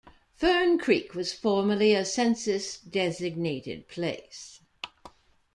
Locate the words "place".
3.87-4.61